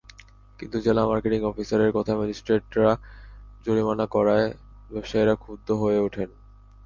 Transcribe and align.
কিন্তু 0.59 0.77
জেলা 0.79 1.03
মার্কেটিং 1.07 1.41
অফিসারের 1.43 1.91
কথায় 1.91 2.19
ম্যাজিস্ট্রেটরা 2.19 2.91
জরিমানা 3.65 4.05
করায় 4.07 4.47
ব্যবসায়ীরা 4.91 5.35
ক্ষুব্ধ 5.35 5.67
হয়ে 5.81 5.99
ওঠেন। 5.99 6.29